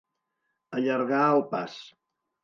[0.77, 1.77] Allargar el pas.